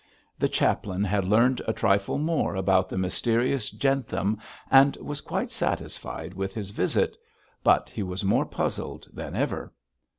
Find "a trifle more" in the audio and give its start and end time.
1.67-2.55